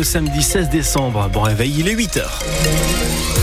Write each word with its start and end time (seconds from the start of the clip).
le 0.00 0.04
samedi 0.04 0.42
16 0.42 0.70
décembre. 0.70 1.28
Bon 1.30 1.42
réveil, 1.42 1.74
il 1.78 1.86
est 1.86 1.94
8h. 1.94 3.39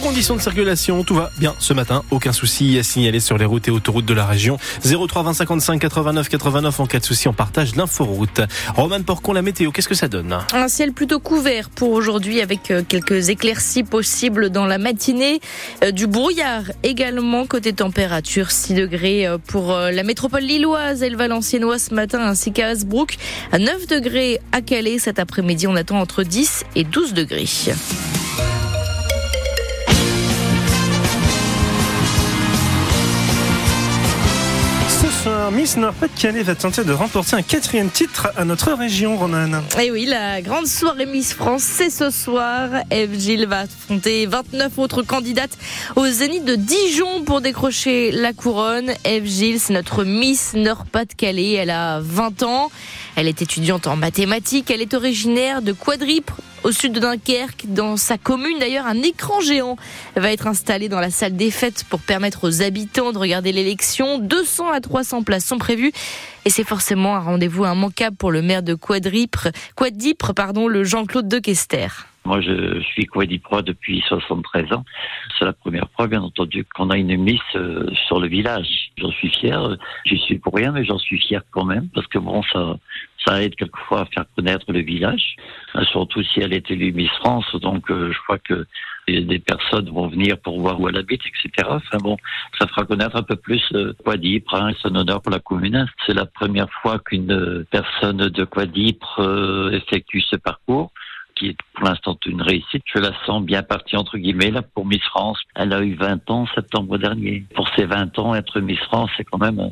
Conditions 0.00 0.36
de 0.36 0.40
circulation, 0.40 1.04
tout 1.04 1.14
va 1.14 1.30
bien 1.38 1.54
ce 1.58 1.72
matin. 1.72 2.02
Aucun 2.10 2.32
souci 2.32 2.78
à 2.78 2.82
signaler 2.82 3.20
sur 3.20 3.38
les 3.38 3.44
routes 3.44 3.68
et 3.68 3.70
autoroutes 3.70 4.06
de 4.06 4.14
la 4.14 4.26
région. 4.26 4.58
03 4.82 5.22
20 5.22 5.34
55 5.34 5.78
89 5.80 6.28
89 6.28 6.80
en 6.80 6.86
cas 6.86 6.98
de 6.98 7.04
souci, 7.04 7.28
on 7.28 7.32
partage 7.32 7.76
l'inforoute. 7.76 8.40
Roman 8.74 9.02
Porcon, 9.02 9.32
la 9.32 9.42
météo, 9.42 9.70
qu'est-ce 9.70 9.88
que 9.88 9.94
ça 9.94 10.08
donne 10.08 10.36
Un 10.52 10.68
ciel 10.68 10.92
plutôt 10.92 11.20
couvert 11.20 11.70
pour 11.70 11.90
aujourd'hui 11.90 12.40
avec 12.40 12.70
euh, 12.70 12.82
quelques 12.86 13.28
éclaircies 13.28 13.84
possibles 13.84 14.50
dans 14.50 14.66
la 14.66 14.78
matinée. 14.78 15.40
Euh, 15.84 15.90
du 15.90 16.06
brouillard 16.06 16.64
également 16.82 17.46
côté 17.46 17.72
température, 17.72 18.50
6 18.50 18.74
degrés 18.74 19.26
euh, 19.26 19.38
pour 19.38 19.72
la 19.72 20.02
métropole 20.02 20.42
lilloise 20.42 21.02
et 21.02 21.10
le 21.10 21.16
valenciennois 21.16 21.78
ce 21.78 21.94
matin 21.94 22.20
ainsi 22.20 22.52
qu'à 22.52 22.68
Hasbrook. 22.68 23.16
9 23.58 23.86
degrés 23.86 24.40
à 24.52 24.62
Calais 24.62 24.98
cet 24.98 25.18
après-midi, 25.18 25.66
on 25.66 25.76
attend 25.76 26.00
entre 26.00 26.22
10 26.22 26.64
et 26.74 26.84
12 26.84 27.14
degrés. 27.14 27.46
Miss 35.50 35.76
Nord-Pas-de-Calais 35.76 36.44
va 36.44 36.54
tenter 36.54 36.84
de 36.84 36.92
remporter 36.92 37.34
un 37.34 37.42
quatrième 37.42 37.90
titre 37.90 38.28
à 38.36 38.44
notre 38.44 38.72
région, 38.72 39.16
Ronan. 39.16 39.60
Et 39.78 39.86
eh 39.86 39.90
oui, 39.90 40.06
la 40.06 40.40
grande 40.42 40.66
soirée 40.66 41.06
Miss 41.06 41.32
France, 41.32 41.62
c'est 41.62 41.90
ce 41.90 42.10
soir. 42.10 42.68
Eve 42.90 43.18
Gilles 43.18 43.46
va 43.46 43.60
affronter 43.60 44.26
29 44.26 44.78
autres 44.78 45.02
candidates 45.02 45.58
au 45.96 46.06
Zénith 46.06 46.44
de 46.44 46.54
Dijon 46.54 47.24
pour 47.24 47.40
décrocher 47.40 48.12
la 48.12 48.32
couronne. 48.32 48.92
Eve 49.04 49.26
Gilles, 49.26 49.58
c'est 49.58 49.72
notre 49.72 50.04
Miss 50.04 50.52
Nord-Pas-de-Calais. 50.54 51.54
Elle 51.54 51.70
a 51.70 52.00
20 52.00 52.44
ans. 52.44 52.70
Elle 53.16 53.26
est 53.26 53.42
étudiante 53.42 53.88
en 53.88 53.96
mathématiques. 53.96 54.70
Elle 54.70 54.82
est 54.82 54.94
originaire 54.94 55.62
de 55.62 55.72
Quadripre, 55.72 56.36
au 56.64 56.72
sud 56.72 56.92
de 56.92 57.00
Dunkerque. 57.00 57.64
Dans 57.68 57.96
sa 57.96 58.18
commune, 58.18 58.58
d'ailleurs, 58.58 58.86
un 58.86 59.02
écran 59.02 59.40
géant 59.40 59.76
va 60.16 60.32
être 60.32 60.46
installé 60.46 60.88
dans 60.88 61.00
la 61.00 61.10
salle 61.10 61.36
des 61.36 61.50
fêtes 61.50 61.84
pour 61.88 62.00
permettre 62.00 62.46
aux 62.46 62.62
habitants 62.62 63.12
de 63.12 63.18
regarder 63.18 63.52
l'élection. 63.52 64.18
200 64.18 64.70
à 64.70 64.80
300 64.80 65.22
places 65.22 65.44
sont 65.44 65.58
prévues. 65.58 65.92
Et 66.44 66.50
c'est 66.50 66.64
forcément 66.64 67.16
un 67.16 67.20
rendez-vous 67.20 67.64
immanquable 67.64 68.16
pour 68.16 68.30
le 68.30 68.42
maire 68.42 68.62
de 68.62 68.74
Quadripre, 68.74 69.48
Quadripre 69.76 70.32
pardon, 70.32 70.68
le 70.68 70.84
Jean-Claude 70.84 71.28
de 71.28 71.38
Kester. 71.38 71.88
Moi, 72.26 72.40
je 72.42 72.80
suis 72.82 73.06
Quadipro 73.06 73.62
depuis 73.62 74.04
73 74.06 74.72
ans. 74.72 74.84
C'est 75.38 75.46
la 75.46 75.54
première 75.54 75.88
fois, 75.96 76.06
bien 76.06 76.22
entendu, 76.22 76.66
qu'on 76.74 76.90
a 76.90 76.98
une 76.98 77.16
Miss 77.16 77.40
euh, 77.54 77.86
sur 78.06 78.20
le 78.20 78.28
village. 78.28 78.92
J'en 78.98 79.10
suis 79.10 79.30
fier. 79.30 79.76
J'y 80.04 80.18
suis 80.18 80.38
pour 80.38 80.54
rien, 80.54 80.70
mais 80.72 80.84
j'en 80.84 80.98
suis 80.98 81.18
fier 81.18 81.40
quand 81.50 81.64
même, 81.64 81.88
parce 81.94 82.06
que 82.08 82.18
bon, 82.18 82.42
ça, 82.52 82.76
ça 83.26 83.42
aide 83.42 83.54
quelquefois 83.54 84.02
à 84.02 84.04
faire 84.04 84.24
connaître 84.36 84.70
le 84.70 84.80
village, 84.80 85.36
euh, 85.76 85.84
surtout 85.84 86.22
si 86.22 86.40
elle 86.40 86.52
est 86.52 86.70
élue 86.70 86.92
Miss 86.92 87.10
France. 87.20 87.46
Donc, 87.56 87.90
euh, 87.90 88.12
je 88.12 88.18
crois 88.20 88.38
que 88.38 88.66
des 89.08 89.40
personnes 89.40 89.88
vont 89.88 90.06
venir 90.06 90.38
pour 90.38 90.60
voir 90.60 90.78
où 90.78 90.88
elle 90.88 90.98
habite, 90.98 91.22
etc. 91.26 91.68
Enfin 91.68 91.98
bon, 91.98 92.16
ça 92.60 92.68
fera 92.68 92.84
connaître 92.84 93.16
un 93.16 93.24
peu 93.24 93.34
plus 93.34 93.62
Quadipre, 94.04 94.54
hein, 94.54 94.72
c'est 94.80 94.88
un 94.88 94.94
honneur 94.94 95.20
pour 95.22 95.32
la 95.32 95.40
commune. 95.40 95.86
C'est 96.06 96.14
la 96.14 96.26
première 96.26 96.70
fois 96.80 97.00
qu'une 97.00 97.64
personne 97.70 98.28
de 98.28 98.44
Quadipre 98.44 99.70
effectue 99.72 100.20
ce 100.20 100.36
parcours 100.36 100.92
qui 101.40 101.48
est 101.48 101.56
pour 101.74 101.86
l'instant 101.86 102.16
une 102.26 102.42
réussite. 102.42 102.82
Je 102.94 103.00
la 103.00 103.12
sens 103.24 103.42
bien 103.42 103.62
partie, 103.62 103.96
entre 103.96 104.18
guillemets, 104.18 104.50
là, 104.50 104.62
pour 104.62 104.86
Miss 104.86 105.02
France. 105.04 105.38
Elle 105.56 105.72
a 105.72 105.82
eu 105.82 105.94
20 105.94 106.30
ans 106.30 106.46
septembre 106.54 106.98
dernier. 106.98 107.44
Pour 107.54 107.68
ses 107.74 107.86
20 107.86 108.18
ans, 108.18 108.34
être 108.34 108.60
Miss 108.60 108.78
France, 108.80 109.10
c'est 109.16 109.24
quand 109.24 109.38
même 109.38 109.58
un 109.58 109.70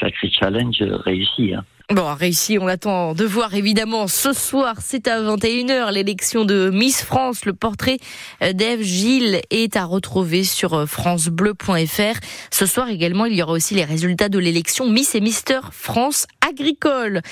sacré 0.00 0.30
challenge 0.30 0.76
réussi. 0.80 1.54
Hein. 1.54 1.64
Bon, 1.88 2.12
réussi, 2.14 2.58
on 2.60 2.66
attend 2.66 3.14
de 3.14 3.24
voir 3.24 3.54
évidemment 3.54 4.08
ce 4.08 4.32
soir, 4.32 4.74
c'est 4.80 5.06
à 5.06 5.20
21h, 5.20 5.92
l'élection 5.92 6.44
de 6.44 6.68
Miss 6.70 7.04
France. 7.04 7.44
Le 7.44 7.52
portrait 7.52 7.98
d'Ève 8.40 8.82
Gilles 8.82 9.40
est 9.50 9.76
à 9.76 9.84
retrouver 9.84 10.42
sur 10.42 10.74
euh, 10.74 10.86
francebleu.fr. 10.86 12.18
Ce 12.50 12.66
soir 12.66 12.88
également, 12.88 13.26
il 13.26 13.36
y 13.36 13.42
aura 13.42 13.52
aussi 13.52 13.76
les 13.76 13.84
résultats 13.84 14.28
de 14.28 14.40
l'élection 14.40 14.90
Miss 14.90 15.14
et 15.14 15.20
Mister 15.20 15.60
France 15.70 16.26
agricole. 16.48 17.22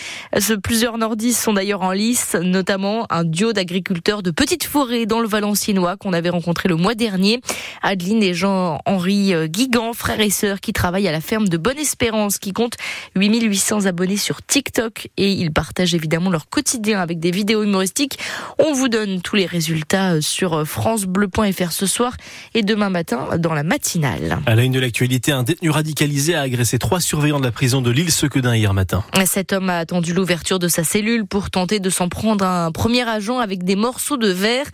Plusieurs 0.63 0.99
nordistes 0.99 1.43
sont 1.43 1.53
d'ailleurs 1.53 1.83
en 1.83 1.93
lice, 1.93 2.37
notamment 2.41 3.07
un 3.11 3.25
duo 3.25 3.53
d'agriculteurs 3.53 4.23
de 4.23 4.31
petites 4.31 4.65
forêts 4.65 5.07
dans 5.07 5.21
le 5.21 5.29
Valenciennois 5.29 5.97
qu'on 5.97 6.13
avait 6.13 6.31
rencontré 6.31 6.69
le 6.69 6.77
mois 6.77 6.95
dernier. 6.95 7.41
Adeline 7.83 8.23
et 8.23 8.35
Jean-Henri 8.35 9.35
euh, 9.35 9.47
Guigan, 9.47 9.93
frères 9.93 10.21
et 10.21 10.31
sœurs 10.31 10.61
qui 10.61 10.73
travaillent 10.73 11.09
à 11.09 11.13
la 11.13 11.21
ferme 11.21 11.49
de 11.49 11.57
Bonne 11.57 11.79
Espérance, 11.79 12.39
qui 12.39 12.53
compte 12.53 12.75
8800 13.17 13.87
abonnés 13.87 14.17
sur 14.17 14.43
TikTok 14.43 15.09
et 15.17 15.31
ils 15.31 15.53
partagent 15.53 15.95
évidemment 15.95 16.31
leur 16.31 16.49
quotidien 16.49 17.01
avec 17.01 17.21
des 17.21 17.31
vidéos 17.31 17.63
humoristiques. 17.63 18.19
On 18.59 18.73
vous 18.73 18.89
donne 18.89 19.21
tous 19.21 19.37
les 19.37 19.47
résultats 19.47 20.15
euh, 20.15 20.21
sur 20.21 20.55
euh, 20.55 20.65
francebleu.fr 20.65 21.73
ce 21.73 21.87
soir 21.87 22.17
et 22.55 22.63
demain 22.63 22.91
matin 22.91 23.29
dans 23.39 23.55
la 23.55 23.63
matinale. 23.63 24.39
À 24.47 24.55
la 24.55 24.63
une 24.63 24.73
de 24.73 24.81
l'actualité, 24.81 25.33
un 25.33 25.43
détenu 25.43 25.71
radicalisé 25.71 26.35
a 26.35 26.43
agressé 26.43 26.79
trois 26.79 27.01
surveillants 27.01 27.41
de 27.41 27.45
la 27.45 27.53
prison 27.53 27.81
de 27.81 27.91
l'île 27.91 28.11
Sequedin 28.11 28.55
hier 28.55 28.75
matin. 28.75 29.04
Cet 29.27 29.53
homme 29.53 29.71
a 29.71 29.79
attendu 29.79 30.13
l'ouverture 30.13 30.59
de 30.59 30.69
sa 30.69 30.85
cellule 30.85 31.27
pour 31.27 31.51
tenter 31.51 31.81
de 31.81 31.91
s'en 31.91 32.09
prendre 32.09 32.45
un 32.45 32.71
premier 32.73 33.09
agent 33.09 33.39
avec 33.39 33.65
des 33.65 33.77
morceaux 33.77 34.17
de 34.17 34.29
verre. 34.29 34.67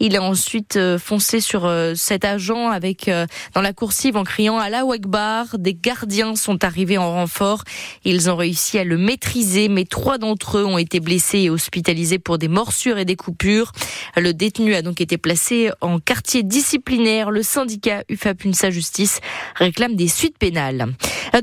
Il 0.00 0.16
a 0.16 0.22
ensuite 0.22 0.76
euh, 0.76 0.98
foncé 0.98 1.40
sur 1.40 1.70
cet 1.94 2.24
agent 2.24 2.70
avec 2.70 3.10
dans 3.54 3.60
la 3.60 3.72
coursive 3.72 4.16
en 4.16 4.24
criant 4.24 4.58
à 4.58 4.70
la 4.70 4.82
Akbar. 4.90 5.58
Des 5.58 5.74
gardiens 5.74 6.36
sont 6.36 6.64
arrivés 6.64 6.98
en 6.98 7.10
renfort. 7.10 7.64
Ils 8.04 8.30
ont 8.30 8.36
réussi 8.36 8.78
à 8.78 8.84
le 8.84 8.96
mettre 8.96 9.26
mais 9.70 9.84
trois 9.84 10.18
d'entre 10.18 10.58
eux 10.58 10.64
ont 10.64 10.78
été 10.78 11.00
blessés 11.00 11.40
et 11.40 11.50
hospitalisés 11.50 12.18
pour 12.18 12.38
des 12.38 12.48
morsures 12.48 12.98
et 12.98 13.04
des 13.04 13.16
coupures. 13.16 13.72
Le 14.16 14.32
détenu 14.32 14.74
a 14.74 14.82
donc 14.82 15.00
été 15.00 15.18
placé 15.18 15.70
en 15.80 15.98
quartier 15.98 16.42
disciplinaire. 16.42 17.30
Le 17.30 17.42
syndicat 17.42 18.02
UFAPUNSA 18.08 18.70
Justice 18.70 19.20
réclame 19.56 19.96
des 19.96 20.08
suites 20.08 20.38
pénales. 20.38 20.86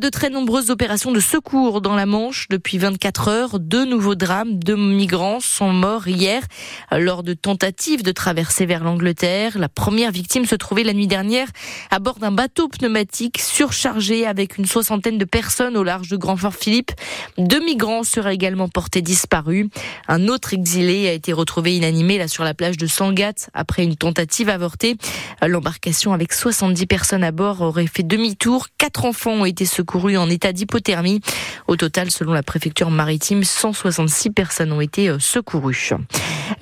De 0.02 0.10
très 0.10 0.30
nombreuses 0.30 0.72
opérations 0.72 1.12
de 1.12 1.20
secours 1.20 1.82
dans 1.82 1.96
la 1.96 2.06
Manche 2.06 2.33
depuis 2.50 2.78
24 2.78 3.28
heures. 3.28 3.60
Deux 3.60 3.86
nouveaux 3.86 4.16
drames. 4.16 4.58
Deux 4.60 4.76
migrants 4.76 5.40
sont 5.40 5.72
morts 5.72 6.08
hier 6.08 6.44
lors 6.92 7.24
de 7.24 7.34
tentatives 7.34 8.04
de 8.04 8.12
traverser 8.12 8.66
vers 8.66 8.84
l'Angleterre. 8.84 9.58
La 9.58 9.70
première 9.70 10.12
victime 10.12 10.46
se 10.46 10.56
trouvait 10.56 10.84
la 10.84 10.94
nuit 10.94 11.08
dernière 11.08 11.48
à 11.92 12.00
bord 12.00 12.20
d'un 12.20 12.32
bateau 12.32 12.68
pneumatique 12.68 13.40
surchargé 13.40 14.26
avec 14.26 14.58
une 14.58 14.66
soixantaine 14.66 15.18
de 15.18 15.26
personnes 15.26 15.78
au 15.78 15.84
large 15.84 16.10
de 16.10 16.18
Grand-Fort-Philippe. 16.18 16.92
Deux 17.38 17.64
migrants 17.64 18.04
seraient 18.04 18.36
également 18.36 18.68
portés 18.68 19.02
disparus. 19.02 19.68
Un 20.08 20.28
autre 20.28 20.54
exilé 20.54 21.08
a 21.08 21.14
été 21.14 21.34
retrouvé 21.34 21.76
inanimé 21.76 22.18
là 22.18 22.28
sur 22.28 22.44
la 22.44 22.54
plage 22.54 22.78
de 22.78 22.88
Sangat 22.88 23.50
après 23.54 23.84
une 23.84 23.96
tentative 23.96 24.50
avortée. 24.50 24.98
L'embarcation 25.42 26.14
avec 26.14 26.34
70 26.34 26.86
personnes 26.88 27.24
à 27.24 27.32
bord 27.32 27.62
aurait 27.62 27.88
fait 27.88 28.04
demi-tour. 28.04 28.68
Quatre 28.78 29.06
enfants 29.06 29.34
ont 29.34 29.46
été 29.46 29.66
secourus 29.66 30.18
en 30.18 30.30
état 30.30 30.52
d'hypothermie. 30.52 31.22
Au 31.68 31.76
total, 31.76 32.12
selon 32.24 32.32
la 32.32 32.44
préfecture 32.44 32.90
maritime, 32.90 33.44
166 33.44 34.30
personnes 34.30 34.72
ont 34.72 34.80
été 34.80 35.10
euh, 35.10 35.20
secourues. 35.20 35.92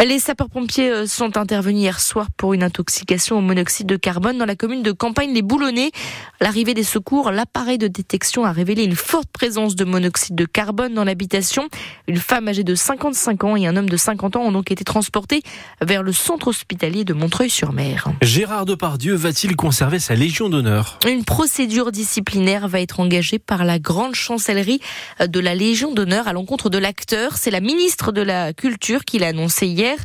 Les 0.04 0.18
sapeurs-pompiers 0.18 0.90
euh, 0.90 1.06
sont 1.06 1.38
intervenus 1.38 1.82
hier 1.82 2.00
soir 2.00 2.30
pour 2.36 2.56
une 2.56 2.64
intoxication 2.64 3.38
au 3.38 3.42
monoxyde 3.42 3.86
de 3.86 3.96
carbone 3.96 4.40
dans 4.40 4.46
la 4.46 4.56
commune 4.56 4.82
de 4.82 4.92
Campagne-les-Boulonnais. 4.92 5.92
L'arrivée 6.40 6.74
des 6.74 6.84
secours, 6.84 7.30
l'appareil 7.30 7.78
de 7.78 7.88
détection 7.88 8.44
a 8.44 8.52
révélé 8.52 8.84
une 8.84 8.96
forte 8.96 9.30
présence 9.32 9.76
de 9.76 9.86
monoxyde 9.86 10.34
de 10.34 10.46
carbone 10.46 10.96
dans 10.96 11.04
l'habitation. 11.04 11.68
Une 12.08 12.18
femme 12.18 12.48
âgée 12.48 12.64
de 12.64 12.74
55 12.74 13.44
ans 13.44 13.56
et 13.56 13.68
un 13.68 13.78
homme 13.78 13.90
de 13.90 13.98
50 13.98 14.38
ans 14.38 14.42
ont 14.42 14.52
donc 14.52 14.72
été 14.72 14.84
transportés 14.84 15.44
vers 15.80 16.02
le 16.02 16.12
centre 16.12 16.48
hospitalier 16.48 17.06
de 17.06 17.14
Montreuil-sur-Mer. 17.14 18.08
Gérard 18.24 18.66
Depardieu 18.66 19.14
va-t-il 19.14 19.56
conserver 19.56 20.00
sa 20.00 20.16
Légion 20.16 20.50
d'honneur? 20.50 20.98
Une 21.08 21.24
procédure 21.24 21.92
disciplinaire 21.92 22.68
va 22.68 22.82
être 22.82 23.00
engagée 23.00 23.38
par 23.38 23.64
la 23.64 23.78
grande 23.78 24.16
chancellerie 24.16 24.82
de 25.20 25.40
la 25.40 25.51
Légion 25.56 25.94
d'honneur 25.94 26.28
à 26.28 26.34
l'encontre 26.34 26.70
de 26.70 26.78
l'acteur. 26.78 27.38
C'est 27.38 27.52
la 27.52 27.60
ministre 27.60 28.12
de 28.12 28.22
la 28.22 28.54
Culture 28.54 29.06
qui 29.06 29.20
l'a 29.20 29.28
annoncé 29.28 29.68
hier, 29.68 29.98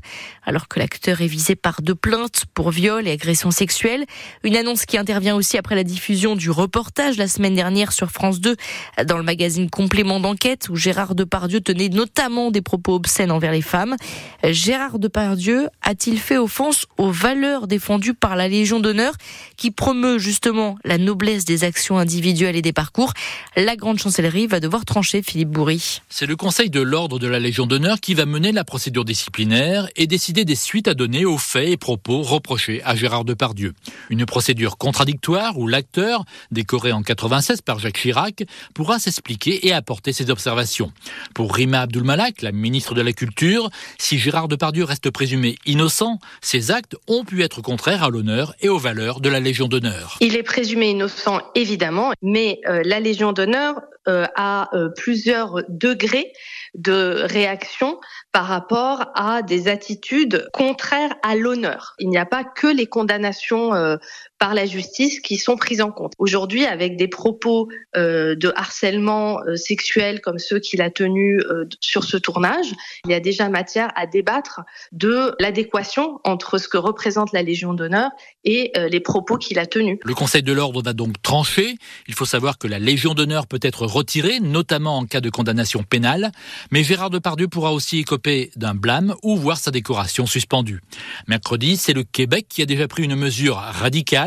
alors 0.46 0.68
que 0.68 0.78
l'acteur 0.78 1.20
est 1.20 1.26
visé 1.26 1.56
par 1.56 1.82
deux 1.82 1.94
plaintes 1.94 2.44
pour 2.54 2.70
viol 2.70 3.06
et 3.06 3.10
agression 3.10 3.50
sexuelle. 3.50 4.06
Une 4.44 4.56
annonce 4.56 4.86
qui 4.86 4.96
intervient 4.96 5.34
aussi 5.34 5.58
après 5.58 5.74
la 5.74 5.84
diffusion 5.84 6.36
du 6.36 6.50
reportage 6.50 7.16
la 7.18 7.28
semaine 7.28 7.54
dernière 7.54 7.92
sur 7.92 8.10
France 8.10 8.40
2 8.40 8.56
dans 9.04 9.18
le 9.18 9.24
magazine 9.24 9.68
Complément 9.68 10.20
d'enquête 10.20 10.68
où 10.68 10.76
Gérard 10.76 11.16
Depardieu 11.16 11.60
tenait 11.60 11.88
notamment 11.88 12.50
des 12.50 12.62
propos 12.62 12.94
obscènes 12.94 13.32
envers 13.32 13.52
les 13.52 13.62
femmes. 13.62 13.96
Gérard 14.44 15.00
Depardieu 15.00 15.68
a-t-il 15.82 16.18
fait 16.18 16.38
offense 16.38 16.86
aux 16.96 17.10
valeurs 17.10 17.66
défendues 17.66 18.14
par 18.14 18.36
la 18.36 18.46
Légion 18.46 18.78
d'honneur 18.78 19.14
qui 19.56 19.72
promeut 19.72 20.18
justement 20.18 20.78
la 20.84 20.98
noblesse 20.98 21.44
des 21.44 21.64
actions 21.64 21.98
individuelles 21.98 22.56
et 22.56 22.62
des 22.62 22.72
parcours? 22.72 23.12
La 23.56 23.74
grande 23.74 23.98
chancellerie 23.98 24.46
va 24.46 24.60
devoir 24.60 24.84
trancher 24.84 25.22
Philippe 25.22 25.50
Bourri. 25.50 26.02
C'est 26.08 26.26
le 26.26 26.36
Conseil 26.36 26.70
de 26.70 26.80
l'ordre 26.80 27.18
de 27.18 27.26
la 27.26 27.40
Légion 27.40 27.66
d'honneur 27.66 28.00
qui 28.00 28.14
va 28.14 28.26
mener 28.26 28.52
la 28.52 28.62
procédure 28.62 29.04
disciplinaire 29.04 29.88
et 29.96 30.06
décider 30.06 30.35
des 30.44 30.54
suites 30.54 30.88
à 30.88 30.94
donner 30.94 31.24
aux 31.24 31.38
faits 31.38 31.68
et 31.68 31.76
propos 31.76 32.22
reprochés 32.22 32.82
à 32.84 32.94
Gérard 32.94 33.24
Depardieu. 33.24 33.72
Une 34.10 34.26
procédure 34.26 34.78
contradictoire 34.78 35.58
où 35.58 35.66
l'acteur, 35.66 36.24
décoré 36.50 36.92
en 36.92 37.02
96 37.02 37.62
par 37.62 37.78
Jacques 37.78 37.98
Chirac, 37.98 38.44
pourra 38.74 38.98
s'expliquer 38.98 39.66
et 39.66 39.72
apporter 39.72 40.12
ses 40.12 40.30
observations. 40.30 40.92
Pour 41.34 41.54
Rima 41.54 41.82
Abdulmalak, 41.82 42.42
la 42.42 42.52
ministre 42.52 42.94
de 42.94 43.02
la 43.02 43.12
Culture, 43.12 43.70
si 43.98 44.18
Gérard 44.18 44.48
Depardieu 44.48 44.84
reste 44.84 45.10
présumé 45.10 45.56
innocent, 45.66 46.18
ses 46.40 46.70
actes 46.70 46.96
ont 47.06 47.24
pu 47.24 47.42
être 47.42 47.62
contraires 47.62 48.04
à 48.04 48.10
l'honneur 48.10 48.54
et 48.60 48.68
aux 48.68 48.78
valeurs 48.78 49.20
de 49.20 49.28
la 49.28 49.40
Légion 49.40 49.68
d'honneur. 49.68 50.16
Il 50.20 50.36
est 50.36 50.42
présumé 50.42 50.90
innocent, 50.90 51.40
évidemment, 51.54 52.12
mais 52.22 52.60
euh, 52.68 52.82
la 52.84 53.00
Légion 53.00 53.32
d'honneur 53.32 53.76
euh, 54.08 54.26
a 54.34 54.68
euh, 54.74 54.88
plusieurs 54.96 55.62
degrés 55.68 56.32
de 56.74 57.22
réaction 57.24 57.98
par 58.32 58.46
rapport 58.46 59.10
à 59.14 59.42
des 59.42 59.68
attitudes 59.68 60.48
contraires 60.52 61.14
à 61.22 61.34
l'honneur. 61.34 61.94
Il 61.98 62.08
n'y 62.08 62.18
a 62.18 62.26
pas 62.26 62.44
que 62.44 62.66
les 62.66 62.86
condamnations 62.86 63.74
euh, 63.74 63.96
par 64.38 64.54
la 64.54 64.66
justice 64.66 65.20
qui 65.20 65.36
sont 65.36 65.56
prises 65.56 65.80
en 65.80 65.90
compte. 65.90 66.12
Aujourd'hui, 66.18 66.64
avec 66.64 66.96
des 66.96 67.08
propos 67.08 67.68
euh, 67.96 68.34
de 68.34 68.52
harcèlement 68.56 69.40
euh, 69.40 69.56
sexuel 69.56 70.20
comme 70.20 70.38
ceux 70.38 70.58
qu'il 70.58 70.82
a 70.82 70.90
tenus 70.90 71.42
sur 71.80 72.04
ce 72.04 72.16
tournage, 72.16 72.72
il 73.04 73.10
y 73.10 73.14
a 73.14 73.20
déjà 73.20 73.48
matière 73.48 73.90
à 73.96 74.06
débattre 74.06 74.62
de 74.92 75.34
l'adéquation 75.38 76.20
entre 76.24 76.58
ce 76.58 76.68
que 76.68 76.76
représente 76.76 77.32
la 77.32 77.42
Légion 77.42 77.74
d'honneur 77.74 78.10
et 78.44 78.72
les 78.90 79.00
propos 79.00 79.36
qu'il 79.36 79.58
a 79.58 79.66
tenus. 79.66 79.98
Le 80.04 80.14
Conseil 80.14 80.42
de 80.42 80.52
l'ordre 80.52 80.82
a 80.86 80.92
donc 80.92 81.20
tranché. 81.22 81.76
Il 82.06 82.14
faut 82.14 82.24
savoir 82.24 82.58
que 82.58 82.68
la 82.68 82.78
Légion 82.78 83.14
d'honneur 83.14 83.46
peut 83.46 83.58
être 83.62 83.86
retirée, 83.86 84.40
notamment 84.40 84.98
en 84.98 85.06
cas 85.06 85.20
de 85.20 85.30
condamnation 85.30 85.82
pénale. 85.82 86.32
Mais 86.70 86.82
Gérard 86.82 87.10
Depardieu 87.10 87.48
pourra 87.48 87.72
aussi 87.72 87.98
écoper 87.98 88.50
d'un 88.56 88.74
blâme 88.74 89.14
ou 89.22 89.36
voir 89.36 89.58
sa 89.58 89.70
décoration 89.70 90.26
suspendue. 90.26 90.80
Mercredi, 91.28 91.76
c'est 91.76 91.92
le 91.92 92.04
Québec 92.04 92.46
qui 92.48 92.62
a 92.62 92.66
déjà 92.66 92.88
pris 92.88 93.04
une 93.04 93.16
mesure 93.16 93.56
radicale. 93.56 94.25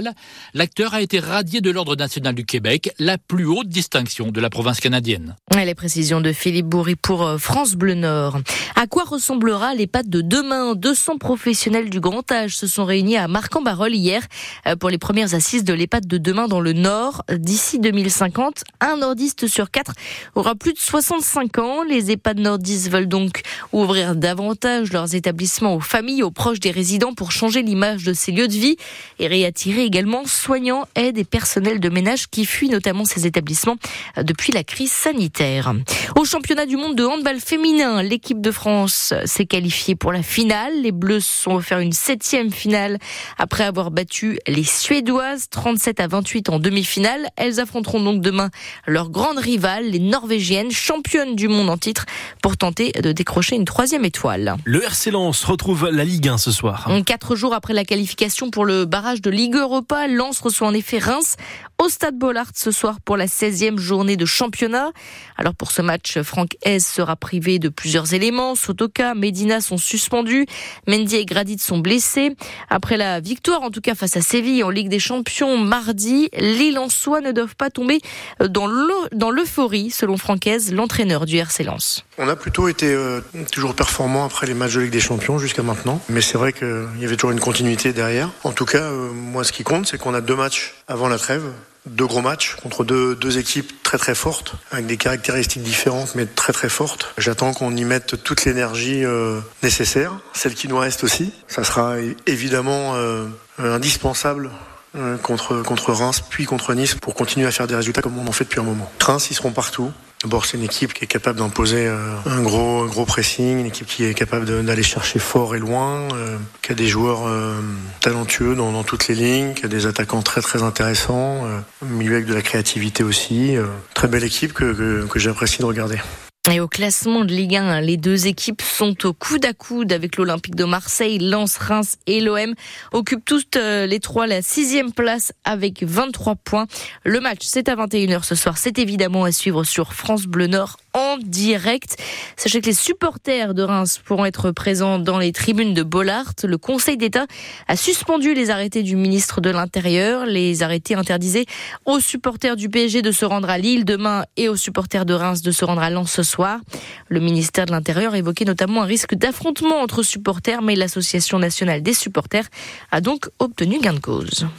L'acteur 0.54 0.94
a 0.94 1.02
été 1.02 1.20
radié 1.20 1.62
de 1.62 1.70
l'Ordre 1.70 1.96
national 1.96 2.36
du 2.36 2.46
Québec, 2.46 2.92
la 3.00 3.18
plus 3.18 3.46
haute 3.46 3.68
distinction 3.68 4.32
de 4.32 4.42
la 4.42 4.50
province 4.50 4.80
canadienne. 4.80 5.36
Les 5.56 5.76
précisions 5.76 6.22
de 6.22 6.32
Philippe 6.32 6.68
Bourri 6.68 6.96
pour 6.96 7.24
euh, 7.24 7.38
France 7.38 7.74
Bleu 7.74 7.94
Nord. 7.94 8.40
À 8.76 8.88
quoi 8.88 9.04
ressemblera 9.04 9.76
l'EHPAD 9.76 10.10
de 10.10 10.22
demain? 10.22 10.74
200 10.74 11.18
professionnels 11.18 11.90
du 11.90 12.00
grand 12.00 12.32
âge 12.32 12.56
se 12.56 12.66
sont 12.66 12.86
réunis 12.86 13.18
à 13.18 13.28
Marc-en-Barœul 13.28 13.94
hier 13.94 14.24
euh, 14.68 14.76
pour 14.76 14.90
les 14.90 14.98
premières 14.98 15.36
assises 15.36 15.64
de 15.64 15.74
l'EHPAD 15.74 16.08
de 16.08 16.18
demain 16.18 16.48
dans 16.48 16.62
le 16.62 16.74
Nord. 16.74 17.24
D'ici 17.30 17.80
2050, 17.80 18.64
un 18.80 18.98
nordiste 18.98 19.48
sur 19.48 19.70
quatre 19.70 19.94
aura 20.36 20.56
plus 20.56 20.74
de 20.74 20.80
65 20.80 21.58
ans. 21.58 21.84
Les 21.84 22.12
EHPAD 22.12 22.40
nordistes 22.40 22.90
veulent 22.90 23.08
donc 23.08 23.42
ouvrir 23.74 24.16
davantage 24.16 24.92
leurs 24.94 25.14
établissements 25.16 25.76
aux 25.76 25.80
familles, 25.82 26.24
aux 26.24 26.32
proches 26.32 26.60
des 26.60 26.72
résidents 26.72 27.14
pour 27.14 27.32
changer 27.32 27.62
l'image 27.62 28.04
de 28.04 28.14
ces 28.14 28.32
lieux 28.32 28.48
de 28.48 28.54
vie 28.54 28.78
et 29.20 29.28
réattirer 29.28 29.89
également 29.90 30.24
soignants, 30.24 30.88
aides 30.94 31.18
et 31.18 31.24
personnels 31.24 31.80
de 31.80 31.90
ménage 31.90 32.28
qui 32.30 32.46
fuient 32.46 32.70
notamment 32.70 33.06
ces 33.06 33.26
établissements 33.26 33.78
depuis 34.22 34.54
la 34.54 34.64
crise 34.64 34.92
sanitaire. 34.92 35.74
Au 36.16 36.26
championnat 36.26 36.68
du 36.68 36.78
monde 36.78 36.96
de 36.96 37.04
handball 37.04 37.40
féminin, 37.40 38.04
l'équipe 38.04 38.40
de 38.40 38.52
France 38.52 39.16
s'est 39.26 39.48
qualifiée 39.48 39.96
pour 39.96 40.14
la 40.14 40.22
finale. 40.22 40.74
Les 40.84 40.92
Bleus 40.92 41.22
se 41.22 41.42
sont 41.44 41.56
offerts 41.56 41.80
une 41.80 41.92
septième 41.92 42.52
finale 42.52 43.00
après 43.40 43.64
avoir 43.64 43.90
battu 43.90 44.38
les 44.46 44.64
Suédoises 44.64 45.50
37 45.50 46.00
à 46.02 46.08
28 46.08 46.50
en 46.50 46.60
demi-finale. 46.60 47.28
Elles 47.36 47.60
affronteront 47.60 48.04
donc 48.04 48.22
demain 48.22 48.52
leur 48.86 49.10
grande 49.10 49.40
rivale, 49.40 49.86
les 49.86 50.00
Norvégiennes, 50.00 50.70
championnes 50.70 51.36
du 51.36 51.48
monde 51.48 51.72
en 51.72 51.78
titre 51.78 52.06
pour 52.44 52.58
tenter 52.58 52.92
de 52.92 53.12
décrocher 53.12 53.56
une 53.56 53.66
troisième 53.66 54.06
étoile. 54.06 54.56
Le 54.66 54.84
RC 54.84 55.10
Lens 55.10 55.44
retrouve 55.46 55.90
la 55.90 56.06
Ligue 56.06 56.28
1 56.28 56.38
ce 56.38 56.52
soir. 56.52 56.88
Quatre 57.08 57.36
jours 57.36 57.56
après 57.56 57.74
la 57.74 57.86
qualification 57.86 58.52
pour 58.52 58.66
le 58.66 58.86
barrage 58.86 59.24
de 59.24 59.32
Ligue 59.32 59.56
Europa, 59.56 59.79
Lens 60.10 60.40
reçoit 60.42 60.68
en 60.68 60.74
effet 60.74 61.00
Reims 61.00 61.36
au 61.78 61.88
Stade 61.88 62.18
Bollard 62.18 62.52
ce 62.54 62.72
soir 62.72 62.98
pour 63.00 63.16
la 63.16 63.26
16e 63.26 63.78
journée 63.78 64.18
de 64.18 64.26
championnat. 64.26 64.92
Alors 65.38 65.56
pour 65.56 65.72
ce 65.72 65.82
match, 65.82 66.20
Franck 66.22 66.58
Hez 66.66 66.80
sera 66.80 67.16
privé 67.16 67.58
de 67.58 67.70
plusieurs 67.70 68.14
éléments. 68.14 68.56
Sotoka, 68.56 69.16
Medina 69.16 69.62
sont 69.62 69.78
suspendus. 69.78 70.46
Mendy 70.88 71.16
et 71.16 71.26
Gradit 71.26 71.58
sont 71.58 71.78
blessés. 71.78 72.36
Après 72.70 72.98
la 72.98 73.22
victoire, 73.22 73.62
en 73.62 73.70
tout 73.70 73.82
cas 73.82 73.96
face 73.96 74.18
à 74.18 74.22
Séville 74.22 74.64
en 74.64 74.70
Ligue 74.70 74.90
des 74.90 75.00
Champions 75.00 75.58
mardi, 75.58 76.30
les 76.38 76.72
Lensois 76.72 77.22
ne 77.22 77.32
doivent 77.32 77.56
pas 77.56 77.70
tomber 77.70 78.02
dans 78.42 78.68
l'euphorie, 78.68 79.90
selon 79.90 80.18
Franck 80.18 80.46
Hez, 80.46 80.72
l'entraîneur 80.72 81.26
du 81.26 81.38
RC 81.38 81.64
Lens. 81.64 82.04
On 82.18 82.28
a 82.28 82.36
plutôt 82.36 82.68
été 82.68 82.94
euh, 82.94 83.22
toujours 83.52 83.74
performant 83.74 84.26
après 84.26 84.48
les 84.48 84.54
matchs 84.54 84.76
de 84.76 84.82
Ligue 84.82 84.92
des 84.92 85.00
Champions 85.00 85.40
jusqu'à 85.40 85.64
maintenant, 85.64 86.02
mais 86.10 86.22
c'est 86.22 86.38
vrai 86.38 86.52
qu'il 86.52 86.88
y 87.00 87.06
avait 87.06 87.16
toujours 87.16 87.32
une 87.32 87.40
continuité 87.40 87.94
derrière. 87.94 88.30
En 88.44 88.52
tout 88.52 88.66
cas, 88.66 88.80
euh, 88.80 89.12
moi 89.14 89.44
ce 89.46 89.54
qui 89.54 89.64
c'est 89.86 89.98
qu'on 89.98 90.14
a 90.14 90.22
deux 90.22 90.36
matchs 90.36 90.74
avant 90.88 91.08
la 91.08 91.18
trêve 91.18 91.44
deux 91.86 92.06
gros 92.06 92.22
matchs 92.22 92.56
contre 92.62 92.84
deux, 92.84 93.16
deux 93.16 93.38
équipes 93.38 93.72
très 93.84 93.98
très 93.98 94.16
fortes, 94.16 94.54
avec 94.72 94.86
des 94.86 94.98
caractéristiques 94.98 95.64
différentes 95.64 96.16
mais 96.16 96.26
très 96.26 96.54
très 96.54 96.70
fortes. 96.70 97.14
J'attends 97.18 97.54
qu'on 97.54 97.76
y 97.76 97.84
mette 97.84 98.24
toute 98.24 98.46
l'énergie 98.46 99.04
euh, 99.06 99.40
nécessaire, 99.64 100.14
celle 100.34 100.54
qui 100.54 100.68
nous 100.68 100.78
reste 100.78 101.04
aussi. 101.04 101.32
Ça 101.48 101.64
sera 101.64 101.96
évidemment 102.28 102.96
euh, 102.96 103.28
indispensable 103.58 104.52
euh, 104.96 105.18
contre, 105.18 105.62
contre 105.62 105.94
Reims 105.94 106.22
puis 106.28 106.46
contre 106.46 106.74
Nice 106.74 106.96
pour 106.96 107.16
continuer 107.16 107.48
à 107.48 107.52
faire 107.52 107.68
des 107.68 107.76
résultats 107.76 108.02
comme 108.02 108.18
on 108.18 108.28
en 108.28 108.32
fait 108.32 108.44
depuis 108.44 108.60
un 108.60 108.64
moment. 108.64 108.92
Reims, 109.00 109.28
ils 109.32 109.36
seront 109.36 109.52
partout. 109.52 109.92
D'abord, 110.24 110.46
c'est 110.46 110.58
une 110.58 110.64
équipe 110.64 110.94
qui 110.94 111.06
est 111.06 111.08
capable 111.08 111.40
d'imposer 111.40 111.88
euh, 111.88 112.14
un 112.26 112.42
gros, 112.42 112.82
un 112.82 112.88
gros 112.88 113.06
pressing, 113.06 113.60
une 113.60 113.66
équipe 113.66 113.88
qui 113.88 114.04
est 114.04 114.14
capable 114.14 114.66
d'aller 114.66 114.84
chercher 114.84 115.18
fort 115.18 115.56
et 115.56 115.60
loin, 115.60 116.10
euh, 116.14 116.38
qui 116.62 116.74
a 116.74 116.76
des 116.76 116.88
joueurs 116.88 117.26
euh, 117.26 117.62
talentueux 118.02 118.54
dans, 118.54 118.84
toutes 118.84 119.08
les 119.08 119.16
lignes, 119.16 119.54
qui 119.54 119.64
a 119.64 119.70
des 119.70 119.86
attaquants 119.86 120.22
très 120.22 120.42
très 120.42 120.62
intéressants, 120.62 121.44
au 121.82 121.86
milieu 121.86 122.16
avec 122.16 122.26
de 122.26 122.34
la 122.34 122.42
créativité 122.42 123.04
aussi. 123.04 123.56
très 123.94 124.10
belle 124.10 124.26
équipe 124.26 124.52
que, 124.52 125.06
que 125.06 125.20
j'apprécie 125.20 125.60
de 125.60 125.66
regarder. 125.66 126.00
Et 126.48 126.62
au 126.62 126.68
classement 126.68 127.26
de 127.26 127.34
Ligue 127.34 127.58
1, 127.58 127.82
les 127.82 127.98
deux 127.98 128.26
équipes 128.26 128.62
sont 128.62 129.06
au 129.06 129.14
coude 129.14 129.46
à 129.46 129.54
coude 129.54 129.92
avec 129.92 130.16
l'Olympique 130.16 130.56
de 130.56 130.64
Marseille, 130.64 131.20
Lens, 131.20 131.58
Reims 131.58 131.98
et 132.08 132.22
l'OM. 132.22 132.56
Occupent 132.92 133.26
toutes 133.26 133.58
euh, 133.58 133.86
les 133.86 134.00
trois 134.00 134.26
la 134.26 134.42
sixième 134.42 134.92
place 134.94 135.34
avec 135.44 135.84
23 135.84 136.36
points. 136.36 136.66
Le 137.04 137.20
match, 137.20 137.42
c'est 137.42 137.68
à 137.68 137.76
21h 137.76 138.24
ce 138.24 138.36
soir. 138.36 138.58
C'est 138.58 138.80
évidemment 138.80 139.26
à 139.26 139.32
suivre 139.32 139.64
sur 139.64 139.94
France 139.94 140.26
Bleu 140.26 140.48
Nord 140.48 140.78
en 140.94 141.18
direct. 141.18 141.98
Sachez 142.36 142.62
que 142.62 142.66
les 142.66 142.74
supporters 142.74 143.54
de 143.54 143.64
Reims 143.64 144.02
pourront 144.04 144.26
être 144.26 144.52
présents 144.52 145.00
dans 145.00 145.20
les 145.20 145.32
tribunes 145.32 145.74
de 145.74 145.84
Bollard. 145.84 146.34
Le 146.44 146.58
Conseil 146.58 146.98
d'État 146.98 147.26
a 147.68 147.76
suspendu 147.76 148.34
les 148.34 148.50
arrêtés 148.50 148.84
du 148.84 148.96
ministre 148.96 149.42
de 149.42 149.50
l'Intérieur. 149.50 150.26
Les 150.26 150.64
arrêtés 150.64 150.96
interdisaient 150.96 151.46
aux 151.86 152.00
supporters 152.00 152.56
du 152.56 152.70
PSG 152.70 153.02
de 153.02 153.12
se 153.12 153.26
rendre 153.26 153.50
à 153.50 153.58
Lille 153.58 153.86
demain 153.86 154.26
et 154.38 154.50
aux 154.50 154.56
supporters 154.56 155.06
de 155.06 155.14
Reims 155.14 155.42
de 155.42 155.52
se 155.52 155.64
rendre 155.64 155.82
à 155.82 155.90
Lens 155.90 156.12
ce 156.12 156.24
soir. 156.24 156.60
Le 157.08 157.20
ministère 157.20 157.66
de 157.66 157.72
l'Intérieur 157.72 158.16
évoquait 158.16 158.46
notamment 158.46 158.84
un 158.84 158.86
risque 158.86 159.16
d'affrontement 159.16 159.82
entre 159.82 160.04
supporters, 160.04 160.62
mais 160.62 160.76
l'Association 160.76 161.40
nationale 161.40 161.82
des 161.82 161.94
supporters 161.94 162.48
a 162.92 163.02
donc 163.02 163.30
obtenu 163.40 163.80
gain 163.80 163.94
de 163.94 164.00
cause. 164.00 164.50